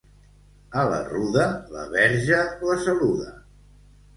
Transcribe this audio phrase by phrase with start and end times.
[0.83, 1.45] A la ruda,
[1.75, 3.31] la Verge la saluda.